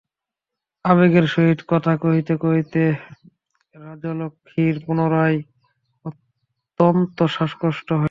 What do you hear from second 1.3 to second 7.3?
সহিত কথা কহিতে কহিতে রাজলক্ষ্মীর পুনরায় অত্যন্ত